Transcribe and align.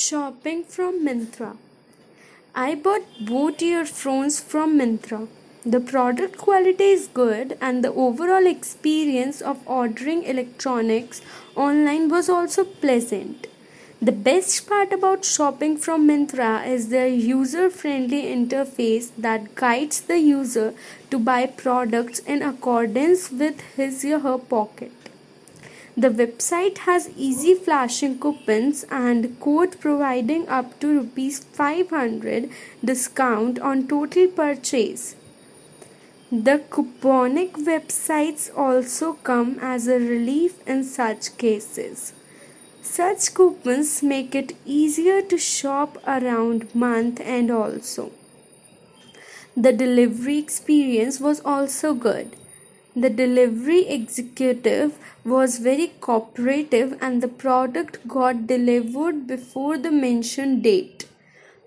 Shopping 0.00 0.62
from 0.62 1.04
Myntra. 1.04 1.56
I 2.54 2.76
bought 2.76 3.06
both 3.20 3.60
earphones 3.60 4.38
from 4.38 4.78
Myntra. 4.78 5.26
The 5.66 5.80
product 5.80 6.38
quality 6.38 6.90
is 6.96 7.08
good 7.08 7.58
and 7.60 7.82
the 7.82 7.92
overall 7.92 8.46
experience 8.46 9.40
of 9.40 9.66
ordering 9.66 10.22
electronics 10.22 11.20
online 11.56 12.08
was 12.08 12.28
also 12.28 12.62
pleasant. 12.62 13.48
The 14.00 14.12
best 14.12 14.68
part 14.68 14.92
about 14.92 15.24
shopping 15.24 15.76
from 15.76 16.06
Myntra 16.06 16.64
is 16.64 16.90
their 16.90 17.08
user 17.08 17.68
friendly 17.68 18.22
interface 18.36 19.10
that 19.18 19.56
guides 19.56 20.00
the 20.02 20.20
user 20.20 20.74
to 21.10 21.18
buy 21.18 21.46
products 21.46 22.20
in 22.20 22.40
accordance 22.42 23.32
with 23.32 23.60
his 23.74 24.04
or 24.04 24.20
her 24.20 24.38
pocket. 24.38 24.92
The 26.02 26.10
website 26.10 26.78
has 26.78 27.10
easy 27.16 27.54
flashing 27.56 28.20
coupons 28.20 28.84
and 28.88 29.40
code 29.40 29.80
providing 29.80 30.48
up 30.48 30.78
to 30.78 30.92
rupees 30.96 31.40
500 31.40 32.48
discount 32.84 33.58
on 33.58 33.88
total 33.88 34.28
purchase. 34.28 35.16
The 36.30 36.62
couponic 36.70 37.54
websites 37.70 38.48
also 38.56 39.14
come 39.14 39.58
as 39.60 39.88
a 39.88 39.98
relief 39.98 40.64
in 40.68 40.84
such 40.84 41.36
cases. 41.36 42.12
Such 42.80 43.34
coupons 43.34 44.00
make 44.00 44.36
it 44.36 44.54
easier 44.64 45.20
to 45.22 45.36
shop 45.36 45.98
around 46.06 46.72
month 46.76 47.18
end 47.20 47.50
also. 47.50 48.12
The 49.56 49.72
delivery 49.72 50.38
experience 50.38 51.18
was 51.18 51.40
also 51.40 51.92
good. 51.94 52.36
The 53.00 53.10
delivery 53.10 53.86
executive 53.86 54.98
was 55.24 55.58
very 55.58 55.92
cooperative 56.00 56.98
and 57.00 57.22
the 57.22 57.28
product 57.28 58.08
got 58.08 58.48
delivered 58.48 59.24
before 59.28 59.78
the 59.78 59.92
mentioned 59.92 60.64
date. 60.64 61.06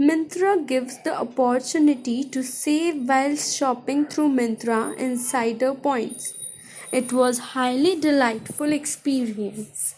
Myntra 0.00 0.66
gives 0.66 0.96
the 1.02 1.14
opportunity 1.14 2.24
to 2.24 2.42
save 2.42 3.06
while 3.06 3.36
shopping 3.36 4.06
through 4.06 4.30
Myntra 4.30 4.96
insider 4.96 5.74
points. 5.74 6.32
It 6.92 7.12
was 7.12 7.38
highly 7.52 8.00
delightful 8.00 8.72
experience. 8.72 9.96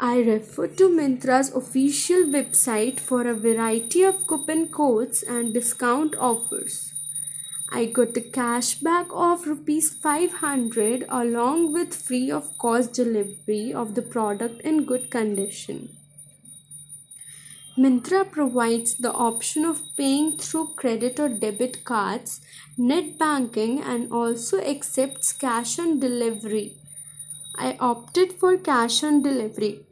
I 0.00 0.20
refer 0.20 0.68
to 0.68 0.88
Myntra's 0.88 1.52
official 1.54 2.22
website 2.38 2.98
for 2.98 3.26
a 3.26 3.34
variety 3.34 4.04
of 4.04 4.26
coupon 4.26 4.68
codes 4.68 5.22
and 5.22 5.52
discount 5.52 6.14
offers. 6.16 6.94
I 7.70 7.84
got 7.84 8.16
a 8.16 8.20
cashback 8.20 9.10
of 9.12 9.46
rupees 9.46 9.90
500 9.90 11.04
along 11.10 11.72
with 11.74 11.94
free 11.94 12.30
of 12.30 12.56
cost 12.56 12.94
delivery 12.94 13.74
of 13.74 13.94
the 13.94 14.00
product 14.00 14.62
in 14.62 14.84
good 14.84 15.10
condition. 15.10 15.90
Myntra 17.76 18.30
provides 18.30 18.94
the 18.94 19.12
option 19.12 19.64
of 19.64 19.82
paying 19.96 20.38
through 20.38 20.74
credit 20.76 21.20
or 21.20 21.28
debit 21.28 21.84
cards, 21.84 22.40
net 22.76 23.18
banking, 23.18 23.80
and 23.82 24.10
also 24.10 24.58
accepts 24.60 25.32
cash 25.32 25.78
on 25.78 26.00
delivery. 26.00 26.74
I 27.54 27.76
opted 27.78 28.32
for 28.32 28.56
cash 28.56 29.04
on 29.04 29.22
delivery 29.22 29.84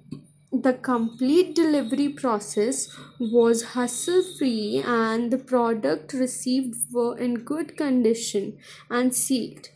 the 0.62 0.72
complete 0.72 1.54
delivery 1.54 2.08
process 2.08 2.88
was 3.18 3.62
hassle 3.74 4.22
free 4.38 4.82
and 4.84 5.30
the 5.30 5.38
product 5.38 6.12
received 6.12 6.76
were 6.92 7.16
in 7.18 7.34
good 7.36 7.76
condition 7.76 8.58
and 8.90 9.14
sealed. 9.14 9.68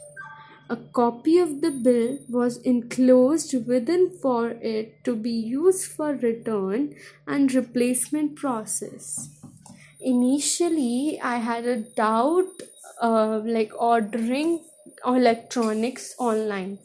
A 0.69 0.77
copy 0.77 1.39
of 1.39 1.61
the 1.63 1.71
bill 1.71 2.19
was 2.29 2.59
enclosed 2.59 3.55
within 3.67 4.11
for 4.23 4.51
it 4.51 5.03
to 5.05 5.17
be 5.17 5.31
used 5.31 5.87
for 5.91 6.15
return 6.15 6.95
and 7.27 7.53
replacement 7.53 8.37
process. 8.37 9.29
Initially 10.01 11.21
i 11.23 11.37
had 11.37 11.67
a 11.67 11.77
doubt 11.77 12.63
uh, 13.03 13.41
like 13.45 13.73
ordering 13.79 14.65
electronics 15.07 16.15
online 16.19 16.79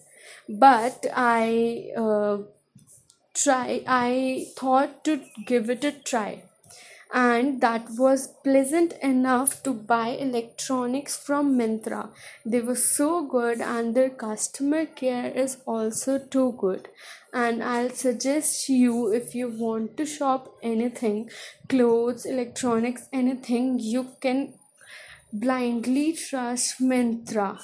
but 0.50 1.06
i 1.16 1.92
uh, 1.98 2.38
try 3.44 3.84
i 3.88 4.46
thought 4.58 5.04
to 5.04 5.22
give 5.46 5.70
it 5.70 5.84
a 5.84 5.92
try 5.92 6.42
and 7.16 7.62
that 7.62 7.88
was 7.98 8.28
pleasant 8.44 8.94
enough 9.02 9.64
to 9.64 9.74
buy 9.74 10.08
electronics 10.10 11.16
from 11.16 11.58
Myntra. 11.58 12.10
They 12.46 12.60
were 12.60 12.76
so 12.76 13.26
good 13.26 13.62
and 13.62 13.96
their 13.96 14.10
customer 14.10 14.86
care 14.86 15.28
is 15.28 15.58
also 15.66 16.20
too 16.20 16.56
good. 16.58 16.90
And 17.34 17.64
I'll 17.64 17.92
suggest 17.92 18.68
you 18.68 19.14
if 19.14 19.34
you 19.34 19.48
want 19.48 19.96
to 19.96 20.06
shop 20.06 20.58
anything, 20.62 21.30
clothes, 21.70 22.26
electronics, 22.26 23.08
anything, 23.14 23.80
you 23.80 24.08
can 24.20 24.56
blindly 25.32 26.14
trust 26.14 26.82
Myntra 26.82 27.62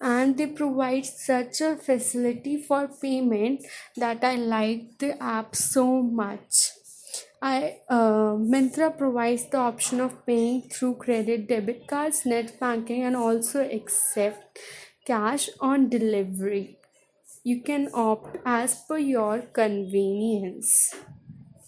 and 0.00 0.36
they 0.38 0.46
provide 0.46 1.04
such 1.06 1.60
a 1.60 1.76
facility 1.76 2.56
for 2.62 2.88
payment 2.88 3.64
that 3.96 4.24
I 4.24 4.36
like 4.36 4.98
the 4.98 5.22
app 5.22 5.54
so 5.54 6.02
much. 6.02 6.70
I 7.42 7.78
uh, 7.88 8.34
Myntra 8.52 8.96
provides 8.96 9.46
the 9.50 9.58
option 9.58 10.00
of 10.00 10.24
paying 10.26 10.62
through 10.68 10.96
credit, 10.96 11.48
debit 11.48 11.86
cards, 11.86 12.26
net 12.26 12.58
banking, 12.60 13.02
and 13.02 13.16
also 13.16 13.62
accept 13.68 14.58
cash 15.06 15.48
on 15.60 15.88
delivery. 15.88 16.78
You 17.44 17.62
can 17.62 17.90
opt 17.94 18.38
as 18.46 18.82
per 18.88 18.98
your 18.98 19.42
convenience. 19.42 20.94